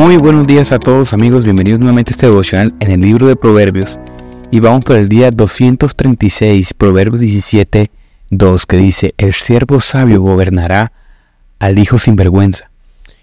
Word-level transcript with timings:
Muy 0.00 0.16
buenos 0.16 0.46
días 0.46 0.72
a 0.72 0.78
todos 0.78 1.12
amigos, 1.12 1.44
bienvenidos 1.44 1.78
nuevamente 1.78 2.12
a 2.12 2.14
este 2.14 2.24
devocional 2.24 2.72
en 2.80 2.90
el 2.90 3.02
libro 3.02 3.26
de 3.26 3.36
Proverbios 3.36 4.00
y 4.50 4.58
vamos 4.58 4.82
por 4.82 4.96
el 4.96 5.10
día 5.10 5.30
236, 5.30 6.72
Proverbios 6.72 7.20
17, 7.20 7.90
2 8.30 8.64
que 8.64 8.76
dice, 8.78 9.14
el 9.18 9.34
siervo 9.34 9.78
sabio 9.78 10.22
gobernará 10.22 10.92
al 11.58 11.78
hijo 11.78 11.98
sin 11.98 12.16
vergüenza 12.16 12.70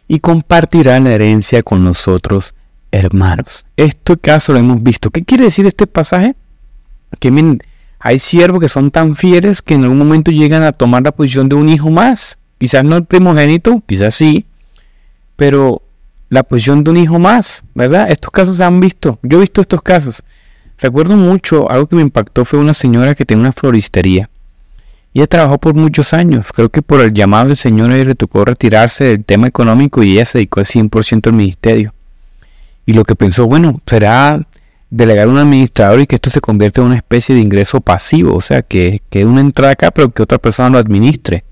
y 0.08 0.20
compartirá 0.20 1.00
la 1.00 1.14
herencia 1.14 1.64
con 1.64 1.84
nosotros 1.84 2.54
hermanos. 2.92 3.66
Esto 3.76 4.16
caso 4.16 4.54
lo 4.54 4.60
hemos 4.60 4.84
visto. 4.84 5.10
¿Qué 5.10 5.24
quiere 5.24 5.46
decir 5.46 5.66
este 5.66 5.88
pasaje? 5.88 6.36
Que 7.18 7.32
miren, 7.32 7.60
hay 7.98 8.20
siervos 8.20 8.60
que 8.60 8.70
son 8.70 8.92
tan 8.92 9.16
fieles 9.16 9.64
que 9.64 9.74
en 9.74 9.82
algún 9.82 9.98
momento 9.98 10.30
llegan 10.30 10.62
a 10.62 10.74
tomar 10.74 11.02
la 11.02 11.12
posición 11.12 11.50
de 11.50 11.56
un 11.56 11.70
hijo 11.70 11.90
más. 11.90 12.38
Quizás 12.60 12.84
no 12.84 12.98
el 12.98 13.06
primogénito, 13.06 13.82
quizás 13.88 14.14
sí, 14.14 14.46
pero 15.36 15.82
la 16.30 16.44
posición 16.44 16.84
de 16.84 16.92
un 16.92 16.98
hijo 16.98 17.20
más, 17.20 17.64
¿verdad? 17.74 18.12
Estos 18.12 18.32
casos 18.32 18.58
se 18.58 18.64
han 18.64 18.80
visto. 18.80 19.20
Yo 19.24 19.38
he 19.38 19.42
visto 19.42 19.62
estos 19.62 19.82
casos. 19.82 20.24
Recuerdo 20.78 21.16
mucho, 21.16 21.70
algo 21.72 21.88
que 21.88 21.96
me 21.96 22.02
impactó 22.02 22.46
fue 22.46 22.60
una 22.60 22.74
señora 22.74 23.16
que 23.16 23.26
tenía 23.26 23.42
una 23.42 23.52
floristería. 23.52 24.30
Ella 25.14 25.26
trabajó 25.26 25.58
por 25.58 25.74
muchos 25.74 26.14
años. 26.14 26.52
Creo 26.54 26.70
que 26.70 26.82
por 26.82 27.02
el 27.02 27.14
llamado 27.14 27.48
del 27.48 27.56
Señor 27.56 27.90
le 27.90 28.16
tocó 28.16 28.46
retirarse 28.46 29.06
del 29.06 29.26
tema 29.26 29.48
económico 29.48 30.04
y 30.04 30.14
ella 30.14 30.26
se 30.26 30.40
dedicó 30.40 30.60
al 30.60 30.68
100% 30.68 31.28
al 31.28 31.34
ministerio. 31.34 31.94
Y 32.86 32.94
lo 32.94 33.04
que 33.04 33.16
pensó, 33.16 33.48
bueno, 33.48 33.82
será 33.86 34.46
delegar 34.90 35.28
a 35.28 35.32
un 35.32 35.38
administrador 35.38 36.00
y 36.02 36.08
que 36.08 36.16
esto 36.16 36.30
se 36.30 36.40
convierta 36.40 36.82
en 36.82 36.88
una 36.88 36.98
especie 36.98 37.36
de 37.36 37.42
ingreso 37.42 37.82
pasivo, 37.82 38.36
o 38.36 38.42
sea, 38.42 38.62
que, 38.62 39.02
que 39.10 39.26
una 39.26 39.42
entrada 39.42 39.74
acá, 39.74 39.92
pero 39.92 40.12
que 40.12 40.24
otra 40.24 40.38
persona 40.38 40.70
lo 40.70 40.78
administre. 40.78 41.44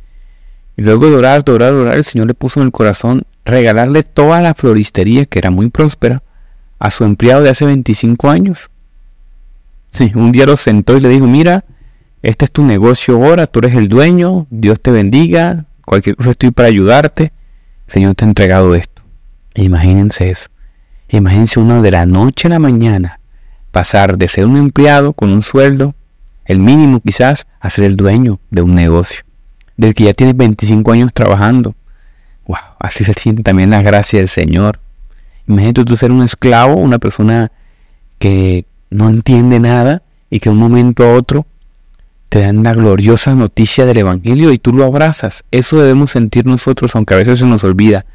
Y 0.77 0.83
luego 0.83 1.09
de 1.09 1.15
orar, 1.15 1.43
de 1.43 1.95
el 1.95 2.03
Señor 2.03 2.27
le 2.27 2.33
puso 2.33 2.59
en 2.59 2.67
el 2.67 2.71
corazón 2.71 3.23
regalarle 3.45 4.03
toda 4.03 4.41
la 4.41 4.53
floristería, 4.53 5.25
que 5.25 5.39
era 5.39 5.51
muy 5.51 5.69
próspera, 5.69 6.23
a 6.79 6.89
su 6.89 7.03
empleado 7.03 7.43
de 7.43 7.49
hace 7.49 7.65
25 7.65 8.29
años. 8.29 8.69
Sí, 9.91 10.11
un 10.15 10.31
día 10.31 10.45
lo 10.45 10.57
sentó 10.57 10.97
y 10.97 10.99
le 10.99 11.09
dijo, 11.09 11.27
mira, 11.27 11.63
este 12.21 12.45
es 12.45 12.51
tu 12.51 12.63
negocio 12.63 13.15
ahora, 13.15 13.47
tú 13.47 13.59
eres 13.59 13.75
el 13.75 13.87
dueño, 13.87 14.47
Dios 14.49 14.81
te 14.81 14.91
bendiga, 14.91 15.65
cualquier 15.85 16.15
cosa 16.15 16.31
estoy 16.31 16.51
para 16.51 16.67
ayudarte. 16.67 17.31
El 17.87 17.93
Señor 17.93 18.15
te 18.15 18.25
ha 18.25 18.27
entregado 18.27 18.73
esto. 18.73 19.03
Imagínense 19.53 20.29
eso. 20.29 20.49
Imagínense 21.07 21.59
uno 21.59 21.81
de 21.81 21.91
la 21.91 22.05
noche 22.05 22.47
a 22.47 22.49
la 22.49 22.59
mañana 22.59 23.19
pasar 23.71 24.17
de 24.17 24.29
ser 24.29 24.45
un 24.45 24.55
empleado 24.55 25.11
con 25.11 25.31
un 25.31 25.43
sueldo, 25.43 25.95
el 26.45 26.59
mínimo 26.59 27.01
quizás, 27.01 27.45
a 27.59 27.69
ser 27.69 27.83
el 27.83 27.97
dueño 27.97 28.39
de 28.49 28.61
un 28.61 28.73
negocio, 28.73 29.25
del 29.75 29.93
que 29.93 30.05
ya 30.05 30.13
tienes 30.13 30.37
25 30.37 30.93
años 30.93 31.11
trabajando 31.13 31.75
Wow, 32.47 32.57
así 32.79 33.03
se 33.03 33.13
siente 33.13 33.43
también 33.43 33.69
la 33.69 33.81
gracia 33.81 34.19
del 34.19 34.29
Señor. 34.29 34.79
Imagínate 35.47 35.85
tú 35.85 35.95
ser 35.95 36.11
un 36.11 36.23
esclavo, 36.23 36.75
una 36.75 36.99
persona 36.99 37.51
que 38.19 38.65
no 38.89 39.09
entiende 39.09 39.59
nada 39.59 40.03
y 40.29 40.39
que 40.39 40.49
de 40.49 40.53
un 40.53 40.59
momento 40.59 41.03
a 41.03 41.13
otro 41.13 41.45
te 42.29 42.39
dan 42.41 42.63
la 42.63 42.73
gloriosa 42.73 43.35
noticia 43.35 43.85
del 43.85 43.97
Evangelio 43.97 44.51
y 44.51 44.59
tú 44.59 44.73
lo 44.73 44.83
abrazas. 44.83 45.45
Eso 45.51 45.79
debemos 45.79 46.11
sentir 46.11 46.45
nosotros, 46.45 46.95
aunque 46.95 47.13
a 47.13 47.17
veces 47.17 47.39
se 47.39 47.45
nos 47.45 47.63
olvida 47.63 48.05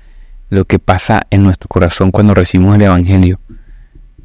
lo 0.51 0.65
que 0.65 0.79
pasa 0.79 1.27
en 1.31 1.43
nuestro 1.43 1.69
corazón 1.69 2.11
cuando 2.11 2.35
recibimos 2.35 2.75
el 2.75 2.83
Evangelio. 2.83 3.41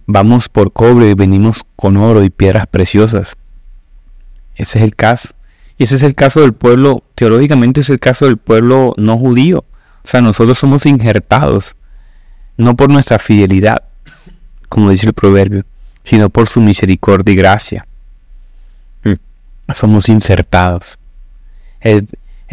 Vamos 0.08 0.50
por 0.50 0.74
cobre 0.74 1.10
y 1.10 1.14
venimos 1.14 1.64
con 1.76 1.98
oro 1.98 2.24
y 2.24 2.30
piedras 2.30 2.68
preciosas. 2.68 3.38
Ese 4.56 4.80
es 4.80 4.84
el 4.84 4.96
caso. 4.96 5.30
Y 5.78 5.84
ese 5.84 5.96
es 5.96 6.04
el 6.04 6.16
caso 6.16 6.42
del 6.42 6.54
pueblo, 6.54 7.04
teológicamente 7.16 7.82
es 7.82 7.90
el 7.90 8.00
caso 8.00 8.26
del 8.26 8.38
pueblo 8.38 8.94
no 8.98 9.18
judío. 9.18 9.66
O 10.06 10.08
sea, 10.08 10.22
nosotros 10.22 10.60
somos 10.60 10.86
injertados, 10.86 11.76
no 12.58 12.76
por 12.76 12.92
nuestra 12.92 13.18
fidelidad, 13.18 13.82
como 14.70 14.92
dice 14.92 15.08
el 15.08 15.14
proverbio, 15.14 15.66
sino 16.04 16.30
por 16.30 16.48
su 16.48 16.62
misericordia 16.62 17.34
y 17.34 17.36
gracia. 17.36 17.88
Mm. 19.04 19.14
Somos 19.74 20.08
insertados. 20.08 21.00
El, 21.82 22.08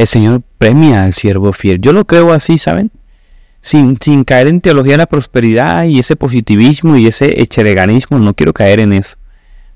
Señor 0.07 0.41
premia 0.57 1.05
al 1.05 1.13
siervo 1.13 1.53
fiel. 1.53 1.79
Yo 1.79 1.93
lo 1.93 2.07
creo 2.07 2.33
así, 2.33 2.57
¿saben? 2.57 2.91
Sin, 3.61 3.99
sin, 4.01 4.25
caer 4.25 4.47
en 4.47 4.63
teología 4.63 4.93
de 4.93 4.99
la 4.99 5.07
prosperidad 5.07 5.85
y 5.85 5.99
ese 5.99 6.17
positivismo 6.17 6.97
y 6.97 7.07
ese 7.07 7.43
echereganismo, 7.43 8.19
no 8.19 8.33
quiero 8.33 8.55
caer 8.55 8.81
en 8.81 8.95
eso. 8.95 9.19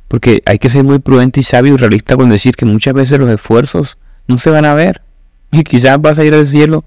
Porque 0.08 0.40
hay 0.46 0.58
que 0.58 0.70
ser 0.70 0.82
muy 0.82 0.98
prudente 0.98 1.40
y 1.40 1.42
sabio 1.42 1.74
y 1.74 1.76
realista 1.76 2.16
con 2.16 2.30
decir 2.30 2.56
que 2.56 2.64
muchas 2.64 2.94
veces 2.94 3.18
los 3.18 3.28
esfuerzos 3.28 3.98
no 4.28 4.38
se 4.38 4.48
van 4.48 4.64
a 4.64 4.72
ver. 4.72 5.02
Y 5.52 5.62
quizás 5.62 6.00
vas 6.00 6.18
a 6.18 6.24
ir 6.24 6.34
al 6.34 6.46
cielo 6.46 6.82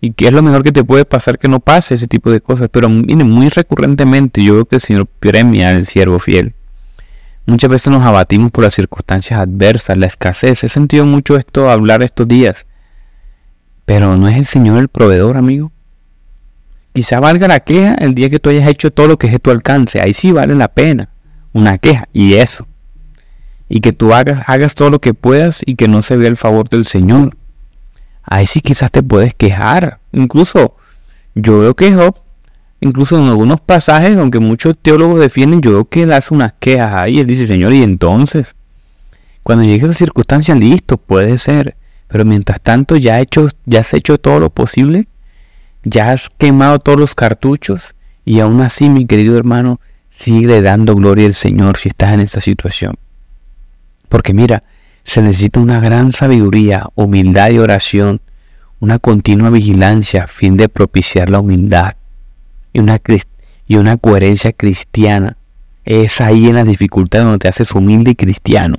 y 0.00 0.12
que 0.12 0.28
es 0.28 0.32
lo 0.32 0.42
mejor 0.42 0.62
que 0.62 0.72
te 0.72 0.84
puede 0.84 1.04
pasar 1.04 1.38
que 1.38 1.48
no 1.48 1.60
pase 1.60 1.94
ese 1.94 2.06
tipo 2.06 2.30
de 2.30 2.40
cosas. 2.40 2.68
Pero 2.72 2.88
miren, 2.88 3.28
muy 3.28 3.48
recurrentemente 3.48 4.42
yo 4.42 4.54
veo 4.54 4.64
que 4.64 4.76
el 4.76 4.80
Señor 4.80 5.06
premia 5.06 5.70
al 5.70 5.84
siervo 5.84 6.18
fiel. 6.18 6.54
Muchas 7.46 7.70
veces 7.70 7.92
nos 7.92 8.02
abatimos 8.02 8.50
por 8.50 8.64
las 8.64 8.74
circunstancias 8.74 9.38
adversas, 9.38 9.96
la 9.96 10.06
escasez. 10.06 10.64
He 10.64 10.68
sentido 10.68 11.04
mucho 11.04 11.36
esto 11.36 11.70
hablar 11.70 12.02
estos 12.02 12.28
días. 12.28 12.66
Pero 13.84 14.16
no 14.16 14.28
es 14.28 14.36
el 14.36 14.46
Señor 14.46 14.78
el 14.78 14.88
proveedor, 14.88 15.36
amigo. 15.36 15.72
Quizá 16.92 17.20
valga 17.20 17.48
la 17.48 17.60
queja 17.60 17.94
el 17.94 18.14
día 18.14 18.30
que 18.30 18.40
tú 18.40 18.50
hayas 18.50 18.68
hecho 18.68 18.90
todo 18.90 19.06
lo 19.08 19.18
que 19.18 19.26
es 19.26 19.32
de 19.32 19.38
tu 19.38 19.50
alcance. 19.50 20.00
Ahí 20.00 20.12
sí 20.12 20.32
vale 20.32 20.54
la 20.54 20.68
pena 20.68 21.10
una 21.52 21.78
queja 21.78 22.08
y 22.12 22.34
eso. 22.34 22.66
Y 23.68 23.80
que 23.80 23.92
tú 23.92 24.14
hagas, 24.14 24.42
hagas 24.46 24.74
todo 24.74 24.90
lo 24.90 25.00
que 25.00 25.14
puedas 25.14 25.62
y 25.64 25.76
que 25.76 25.88
no 25.88 26.02
se 26.02 26.16
vea 26.16 26.28
el 26.28 26.36
favor 26.36 26.68
del 26.68 26.86
Señor 26.86 27.36
ahí 28.22 28.46
sí 28.46 28.60
quizás 28.60 28.90
te 28.90 29.02
puedes 29.02 29.34
quejar. 29.34 30.00
Incluso 30.12 30.76
yo 31.34 31.58
veo 31.58 31.74
que 31.74 31.94
Job, 31.94 32.16
incluso 32.80 33.18
en 33.18 33.28
algunos 33.28 33.60
pasajes, 33.60 34.16
aunque 34.16 34.38
muchos 34.38 34.76
teólogos 34.78 35.20
defienden, 35.20 35.60
yo 35.60 35.72
veo 35.72 35.84
que 35.84 36.02
él 36.02 36.12
hace 36.12 36.34
unas 36.34 36.54
quejas 36.58 36.94
ahí. 36.94 37.18
Él 37.18 37.26
dice, 37.26 37.46
Señor, 37.46 37.72
y 37.72 37.82
entonces, 37.82 38.56
cuando 39.42 39.64
llegue 39.64 39.86
esa 39.86 39.94
circunstancia, 39.94 40.54
listo, 40.54 40.96
puede 40.96 41.38
ser. 41.38 41.76
Pero 42.08 42.24
mientras 42.24 42.60
tanto 42.60 42.96
ya, 42.96 43.20
hecho, 43.20 43.48
ya 43.66 43.80
has 43.80 43.94
hecho 43.94 44.18
todo 44.18 44.40
lo 44.40 44.50
posible, 44.50 45.06
ya 45.84 46.12
has 46.12 46.28
quemado 46.28 46.78
todos 46.80 46.98
los 46.98 47.14
cartuchos 47.14 47.94
y 48.24 48.40
aún 48.40 48.60
así, 48.60 48.88
mi 48.88 49.06
querido 49.06 49.36
hermano, 49.36 49.80
sigue 50.10 50.60
dando 50.60 50.94
gloria 50.94 51.26
al 51.26 51.34
Señor 51.34 51.76
si 51.76 51.88
estás 51.88 52.12
en 52.12 52.20
esta 52.20 52.40
situación. 52.40 52.96
Porque 54.08 54.34
mira, 54.34 54.64
se 55.04 55.22
necesita 55.22 55.60
una 55.60 55.80
gran 55.80 56.12
sabiduría, 56.12 56.88
humildad 56.94 57.50
y 57.50 57.58
oración, 57.58 58.20
una 58.80 58.98
continua 58.98 59.50
vigilancia 59.50 60.24
a 60.24 60.26
fin 60.26 60.56
de 60.56 60.68
propiciar 60.68 61.30
la 61.30 61.40
humildad 61.40 61.94
y 62.72 62.80
una, 62.80 63.00
y 63.66 63.76
una 63.76 63.96
coherencia 63.96 64.52
cristiana. 64.52 65.36
Es 65.84 66.20
ahí 66.20 66.48
en 66.48 66.54
la 66.54 66.64
dificultad 66.64 67.24
donde 67.24 67.38
te 67.38 67.48
haces 67.48 67.72
humilde 67.72 68.12
y 68.12 68.14
cristiano. 68.14 68.78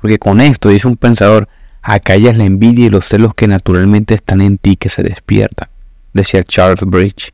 Porque 0.00 0.18
con 0.18 0.40
esto, 0.40 0.68
dice 0.68 0.88
un 0.88 0.96
pensador, 0.96 1.48
acallas 1.80 2.36
la 2.36 2.44
envidia 2.44 2.86
y 2.86 2.90
los 2.90 3.04
celos 3.04 3.34
que 3.34 3.46
naturalmente 3.46 4.14
están 4.14 4.40
en 4.40 4.58
ti 4.58 4.76
que 4.76 4.88
se 4.88 5.02
despiertan, 5.02 5.68
decía 6.12 6.42
Charles 6.42 6.84
Bridge. 6.84 7.32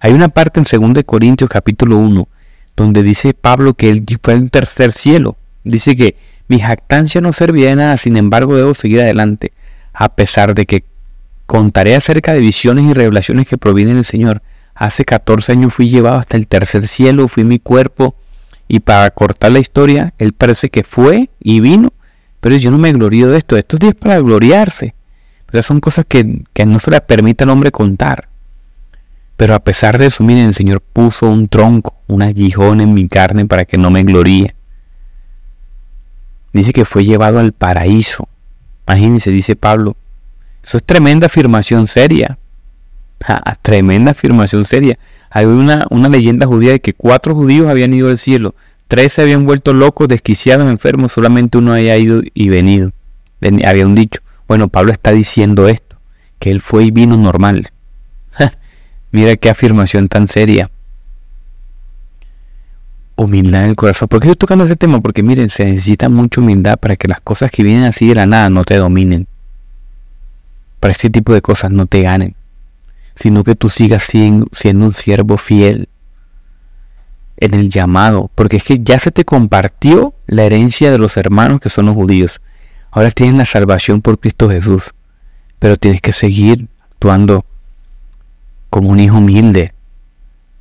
Hay 0.00 0.12
una 0.12 0.28
parte 0.28 0.60
en 0.60 0.92
2 0.94 1.04
Corintios 1.04 1.50
capítulo 1.50 1.98
1 1.98 2.28
donde 2.76 3.02
dice 3.02 3.34
Pablo 3.34 3.74
que 3.74 3.90
él 3.90 4.04
fue 4.22 4.34
el 4.34 4.50
tercer 4.50 4.92
cielo, 4.92 5.36
Dice 5.70 5.94
que 5.96 6.16
mi 6.48 6.60
jactancia 6.60 7.20
no 7.20 7.32
servirá 7.32 7.70
de 7.70 7.76
nada, 7.76 7.96
sin 7.96 8.16
embargo 8.16 8.56
debo 8.56 8.74
seguir 8.74 9.00
adelante, 9.00 9.52
a 9.92 10.08
pesar 10.08 10.54
de 10.54 10.66
que 10.66 10.84
contaré 11.46 11.94
acerca 11.94 12.32
de 12.32 12.40
visiones 12.40 12.84
y 12.86 12.92
revelaciones 12.94 13.48
que 13.48 13.58
provienen 13.58 13.96
del 13.96 14.04
Señor. 14.04 14.42
Hace 14.74 15.04
14 15.04 15.52
años 15.52 15.74
fui 15.74 15.88
llevado 15.88 16.16
hasta 16.16 16.36
el 16.36 16.46
tercer 16.46 16.86
cielo, 16.86 17.28
fui 17.28 17.44
mi 17.44 17.58
cuerpo, 17.58 18.14
y 18.68 18.80
para 18.80 19.10
cortar 19.10 19.52
la 19.52 19.58
historia, 19.58 20.14
Él 20.18 20.32
parece 20.32 20.68
que 20.68 20.84
fue 20.84 21.30
y 21.40 21.60
vino, 21.60 21.92
pero 22.40 22.56
yo 22.56 22.70
no 22.70 22.78
me 22.78 22.92
glorío 22.92 23.28
de 23.30 23.38
esto, 23.38 23.56
esto 23.56 23.78
es 23.80 23.94
para 23.94 24.18
gloriarse. 24.20 24.94
Pero 25.46 25.62
son 25.62 25.80
cosas 25.80 26.04
que, 26.06 26.42
que 26.52 26.66
no 26.66 26.78
se 26.78 26.90
le 26.90 27.00
permite 27.00 27.44
al 27.44 27.50
hombre 27.50 27.70
contar. 27.70 28.28
Pero 29.38 29.54
a 29.54 29.60
pesar 29.60 29.98
de 29.98 30.06
eso, 30.06 30.22
miren, 30.22 30.46
el 30.46 30.54
Señor 30.54 30.80
puso 30.80 31.28
un 31.28 31.48
tronco, 31.48 31.94
un 32.06 32.22
aguijón 32.22 32.80
en 32.80 32.92
mi 32.92 33.08
carne 33.08 33.46
para 33.46 33.64
que 33.64 33.78
no 33.78 33.90
me 33.90 34.02
gloríe. 34.02 34.54
Dice 36.52 36.72
que 36.72 36.84
fue 36.84 37.04
llevado 37.04 37.38
al 37.38 37.52
paraíso. 37.52 38.28
Imagínense, 38.86 39.30
dice 39.30 39.56
Pablo. 39.56 39.96
Eso 40.62 40.78
es 40.78 40.84
tremenda 40.84 41.26
afirmación 41.26 41.86
seria. 41.86 42.38
tremenda 43.62 44.12
afirmación 44.12 44.64
seria. 44.64 44.98
Hay 45.30 45.44
una, 45.44 45.86
una 45.90 46.08
leyenda 46.08 46.46
judía 46.46 46.72
de 46.72 46.80
que 46.80 46.94
cuatro 46.94 47.34
judíos 47.34 47.68
habían 47.68 47.92
ido 47.92 48.08
al 48.08 48.18
cielo. 48.18 48.54
Tres 48.86 49.12
se 49.12 49.22
habían 49.22 49.44
vuelto 49.44 49.74
locos, 49.74 50.08
desquiciados, 50.08 50.70
enfermos. 50.70 51.12
Solamente 51.12 51.58
uno 51.58 51.74
había 51.74 51.96
ido 51.98 52.22
y 52.32 52.48
venido. 52.48 52.92
Había 53.64 53.86
un 53.86 53.94
dicho. 53.94 54.20
Bueno, 54.46 54.68
Pablo 54.68 54.92
está 54.92 55.12
diciendo 55.12 55.68
esto. 55.68 55.96
Que 56.38 56.50
él 56.50 56.60
fue 56.60 56.84
y 56.84 56.90
vino 56.90 57.16
normal. 57.16 57.70
Mira 59.12 59.36
qué 59.36 59.50
afirmación 59.50 60.08
tan 60.08 60.26
seria 60.26 60.70
humildad 63.18 63.64
en 63.64 63.70
el 63.70 63.76
corazón. 63.76 64.08
¿Por 64.08 64.20
qué 64.20 64.28
estoy 64.28 64.38
tocando 64.38 64.64
ese 64.64 64.76
tema? 64.76 65.00
Porque 65.00 65.22
miren, 65.22 65.50
se 65.50 65.64
necesita 65.64 66.08
mucha 66.08 66.40
humildad 66.40 66.78
para 66.78 66.96
que 66.96 67.08
las 67.08 67.20
cosas 67.20 67.50
que 67.50 67.62
vienen 67.62 67.84
así 67.84 68.08
de 68.08 68.14
la 68.14 68.26
nada 68.26 68.48
no 68.48 68.64
te 68.64 68.76
dominen. 68.76 69.26
Para 70.80 70.92
este 70.92 71.10
tipo 71.10 71.34
de 71.34 71.42
cosas 71.42 71.70
no 71.70 71.86
te 71.86 72.02
ganen. 72.02 72.34
sino 73.16 73.42
que 73.42 73.56
tú 73.56 73.68
sigas 73.68 74.04
siendo 74.04 74.86
un 74.86 74.94
siervo 74.94 75.36
fiel 75.38 75.88
en 77.38 77.54
el 77.54 77.68
llamado, 77.68 78.30
porque 78.36 78.58
es 78.58 78.62
que 78.62 78.78
ya 78.80 79.00
se 79.00 79.10
te 79.10 79.24
compartió 79.24 80.14
la 80.26 80.44
herencia 80.44 80.92
de 80.92 80.98
los 80.98 81.16
hermanos 81.16 81.58
que 81.60 81.68
son 81.68 81.86
los 81.86 81.96
judíos. 81.96 82.40
Ahora 82.92 83.10
tienes 83.10 83.36
la 83.36 83.44
salvación 83.44 84.02
por 84.02 84.20
Cristo 84.20 84.48
Jesús, 84.48 84.94
pero 85.58 85.76
tienes 85.76 86.00
que 86.00 86.12
seguir 86.12 86.68
actuando 86.92 87.44
como 88.70 88.90
un 88.90 89.00
hijo 89.00 89.18
humilde, 89.18 89.74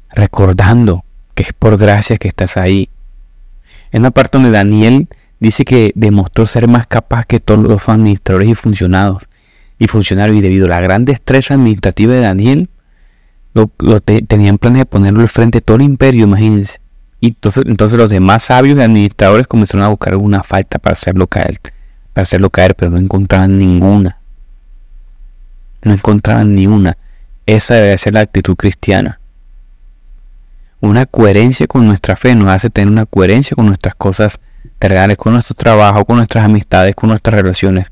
recordando 0.09 1.03
que 1.37 1.43
es 1.43 1.53
por 1.53 1.77
gracia 1.77 2.17
que 2.17 2.27
estás 2.27 2.57
ahí. 2.57 2.89
En 3.91 4.01
la 4.01 4.09
parte 4.09 4.39
donde 4.39 4.49
Daniel 4.49 5.07
dice 5.39 5.65
que 5.65 5.91
demostró 5.93 6.47
ser 6.47 6.67
más 6.67 6.87
capaz 6.87 7.25
que 7.25 7.39
todos 7.39 7.63
los 7.63 7.87
administradores 7.87 8.49
y 8.49 8.55
funcionarios, 8.55 9.29
y 9.77 9.87
funcionarios 9.87 10.35
y 10.35 10.41
debido 10.41 10.65
a 10.65 10.69
la 10.69 10.81
gran 10.81 11.05
destreza 11.05 11.53
administrativa 11.53 12.15
de 12.15 12.21
Daniel, 12.21 12.69
tenían 14.25 14.57
planes 14.57 14.79
de 14.79 14.85
ponerlo 14.87 15.21
al 15.21 15.27
frente 15.27 15.59
de 15.59 15.61
todo 15.61 15.77
el 15.77 15.83
imperio, 15.83 16.23
imagínense. 16.23 16.79
Y 17.21 17.27
entonces, 17.27 17.65
entonces 17.67 17.99
los 17.99 18.09
demás 18.09 18.45
sabios 18.45 18.79
y 18.79 18.81
administradores 18.81 19.45
comenzaron 19.45 19.85
a 19.85 19.89
buscar 19.89 20.13
alguna 20.13 20.41
falta 20.41 20.79
para 20.79 20.93
hacerlo 20.93 21.27
caer, 21.27 21.61
para 22.13 22.23
hacerlo 22.23 22.49
caer, 22.49 22.73
pero 22.73 22.89
no 22.89 22.97
encontraban 22.97 23.59
ninguna. 23.59 24.17
No 25.83 25.93
encontraban 25.93 26.55
ni 26.55 26.65
una. 26.65 26.97
Esa 27.45 27.75
debe 27.75 27.97
ser 27.99 28.15
la 28.15 28.21
actitud 28.21 28.55
cristiana. 28.55 29.19
Una 30.79 31.07
coherencia 31.07 31.65
con 31.65 31.87
nuestra 31.87 32.15
fe 32.15 32.35
nos 32.35 32.49
hace 32.49 32.69
tener 32.69 32.91
una 32.91 33.05
coherencia 33.05 33.55
con 33.55 33.65
nuestras 33.65 33.95
cosas 33.95 34.39
terrenales, 34.77 35.17
con 35.17 35.33
nuestro 35.33 35.55
trabajo, 35.55 36.05
con 36.05 36.17
nuestras 36.17 36.45
amistades, 36.45 36.95
con 36.95 37.09
nuestras 37.09 37.33
relaciones. 37.35 37.87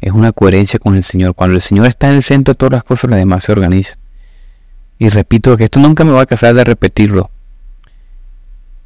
Es 0.00 0.12
una 0.12 0.30
coherencia 0.32 0.78
con 0.78 0.94
el 0.94 1.02
Señor. 1.02 1.34
Cuando 1.34 1.56
el 1.56 1.60
Señor 1.60 1.86
está 1.86 2.08
en 2.08 2.16
el 2.16 2.22
centro 2.22 2.54
de 2.54 2.58
todas 2.58 2.72
las 2.72 2.84
cosas, 2.84 3.10
las 3.10 3.18
demás 3.18 3.44
se 3.44 3.52
organizan. 3.52 3.98
Y 4.98 5.08
repito 5.08 5.56
que 5.56 5.64
esto 5.64 5.80
nunca 5.80 6.04
me 6.04 6.12
va 6.12 6.22
a 6.22 6.26
casar 6.26 6.54
de 6.54 6.62
repetirlo. 6.62 7.30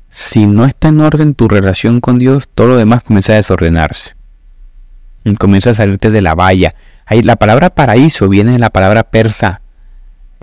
Si 0.09 0.47
no 0.47 0.65
está 0.65 0.89
en 0.89 1.01
orden 1.01 1.35
tu 1.35 1.47
relación 1.47 2.01
con 2.01 2.19
Dios, 2.19 2.49
todo 2.55 2.69
lo 2.69 2.79
demás 2.79 3.03
comienza 3.03 3.35
a 3.35 3.37
desordenarse. 3.37 4.17
Comienza 5.39 5.71
a 5.71 5.75
salirte 5.75 6.11
de 6.11 6.23
la 6.23 6.35
valla. 6.35 6.75
Ahí, 7.05 7.23
la 7.23 7.37
palabra 7.37 7.69
paraíso 7.69 8.29
viene 8.29 8.53
de 8.53 8.59
la 8.59 8.71
palabra 8.71 9.03
persa, 9.03 9.61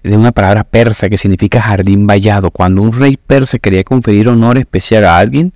de 0.04 0.18
una 0.18 0.32
palabra 0.32 0.64
persa 0.64 1.10
que 1.10 1.18
significa 1.18 1.62
jardín 1.62 2.06
vallado. 2.06 2.52
Cuando 2.52 2.82
un 2.82 2.92
rey 2.92 3.18
persa 3.18 3.60
quería 3.60 3.84
conferir 3.84 4.28
honor 4.28 4.58
especial 4.58 5.06
a 5.06 5.18
alguien, 5.18 5.54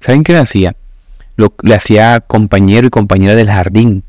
¿saben 0.00 0.24
qué 0.24 0.32
le 0.32 0.40
hacía? 0.40 0.76
Le 1.36 1.74
hacía 1.74 2.20
compañero 2.20 2.88
y 2.88 2.90
compañera 2.90 3.34
del 3.34 3.48
jardín. 3.48 4.02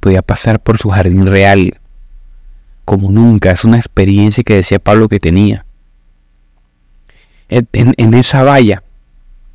Podía 0.00 0.22
pasar 0.22 0.60
por 0.60 0.78
su 0.78 0.90
jardín 0.90 1.26
real 1.26 1.78
como 2.86 3.10
nunca. 3.10 3.50
Es 3.50 3.64
una 3.64 3.76
experiencia 3.76 4.42
que 4.42 4.54
decía 4.54 4.78
Pablo 4.78 5.08
que 5.08 5.20
tenía. 5.20 5.66
En, 7.48 8.14
esa 8.14 8.42
valla, 8.42 8.82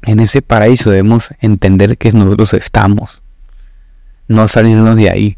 en 0.04 0.20
ese 0.20 0.42
paraíso 0.42 0.92
debemos 0.92 1.34
entender 1.40 1.98
que 1.98 2.12
nosotros 2.12 2.54
estamos. 2.54 3.22
No 4.28 4.48
salirnos 4.48 4.96
de 4.96 5.10
ahí. 5.10 5.38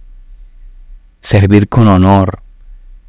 Servir 1.21 1.67
con 1.67 1.87
honor. 1.87 2.42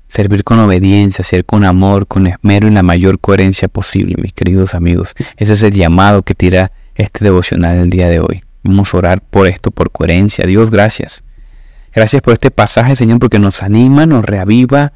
Servir 0.08 0.44
con 0.44 0.58
obediencia, 0.60 1.24
ser 1.24 1.44
con 1.44 1.64
amor, 1.64 2.06
con 2.06 2.26
esmero 2.26 2.68
y 2.68 2.70
la 2.70 2.82
mayor 2.82 3.18
coherencia 3.18 3.68
posible, 3.68 4.14
mis 4.20 4.32
queridos 4.32 4.74
amigos. 4.74 5.14
Ese 5.36 5.54
es 5.54 5.62
el 5.62 5.72
llamado 5.72 6.22
que 6.22 6.34
tira 6.34 6.72
este 6.94 7.24
devocional 7.24 7.78
el 7.78 7.90
día 7.90 8.08
de 8.08 8.20
hoy. 8.20 8.44
Vamos 8.62 8.94
a 8.94 8.98
orar 8.98 9.20
por 9.20 9.46
esto, 9.46 9.70
por 9.70 9.90
coherencia. 9.90 10.46
Dios, 10.46 10.70
gracias. 10.70 11.22
Gracias 11.92 12.22
por 12.22 12.32
este 12.32 12.50
pasaje, 12.50 12.96
Señor, 12.96 13.18
porque 13.18 13.38
nos 13.38 13.62
anima, 13.62 14.06
nos 14.06 14.24
reaviva, 14.24 14.92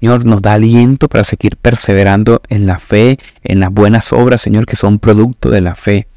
Señor, 0.00 0.24
nos 0.24 0.40
da 0.40 0.54
aliento 0.54 1.08
para 1.08 1.24
seguir 1.24 1.56
perseverando 1.56 2.40
en 2.48 2.66
la 2.66 2.78
fe, 2.78 3.18
en 3.44 3.60
las 3.60 3.70
buenas 3.70 4.12
obras, 4.12 4.40
Señor, 4.40 4.66
que 4.66 4.74
son 4.74 4.98
producto 4.98 5.50
de 5.50 5.60
la 5.60 5.74
fe. 5.74 6.08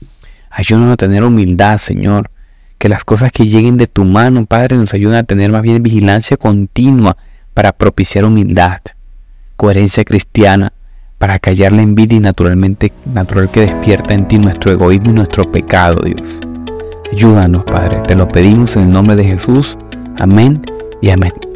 Ayúdanos 0.50 0.92
a 0.92 0.98
tener 0.98 1.24
humildad, 1.24 1.78
Señor. 1.78 2.32
Que 2.78 2.88
las 2.90 3.04
cosas 3.04 3.32
que 3.32 3.46
lleguen 3.46 3.78
de 3.78 3.88
tu 3.88 4.06
mano, 4.06 4.46
Padre, 4.46 4.78
nos 4.78 4.94
ayuden 4.94 5.18
a 5.18 5.24
tener 5.24 5.52
más 5.52 5.62
bien 5.62 5.84
vigilancia 5.84 6.38
continua 6.38 7.18
para 7.54 7.72
propiciar 7.72 8.26
humildad, 8.26 8.80
coherencia 9.56 10.04
cristiana, 10.04 10.74
para 11.18 11.40
callar 11.40 11.72
la 11.72 11.82
envidia 11.82 12.18
y 12.18 12.22
naturalmente 12.22 12.92
natural 13.06 13.50
que 13.50 13.62
despierta 13.62 14.14
en 14.14 14.28
ti 14.28 14.38
nuestro 14.38 14.72
egoísmo 14.72 15.12
y 15.12 15.14
nuestro 15.14 15.50
pecado, 15.52 16.02
Dios. 16.04 16.40
Ayúdanos, 17.14 17.64
Padre. 17.64 18.02
Te 18.08 18.16
lo 18.16 18.28
pedimos 18.28 18.76
en 18.76 18.84
el 18.84 18.92
nombre 18.92 19.16
de 19.16 19.24
Jesús. 19.24 19.78
Amén 20.18 20.62
y 21.02 21.12
amén. 21.12 21.53